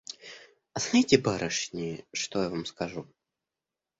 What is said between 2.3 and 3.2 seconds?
я вам скажу?